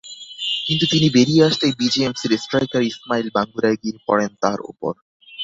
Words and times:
কিন্তু 0.65 0.85
তিনি 0.91 1.07
বেরিয়ে 1.09 1.45
আসতেই 1.45 1.73
বিজেএমসির 1.79 2.33
স্ট্রাইকার 2.37 2.83
ইসমাইল 2.83 3.27
বাঙ্গুরা 3.35 3.71
গিয়ে 3.81 3.97
পড়েন 4.07 4.31
তাঁর 4.41 4.59
ওপর। 4.63 4.93